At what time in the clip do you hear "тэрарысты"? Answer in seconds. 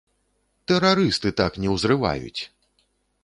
0.71-1.33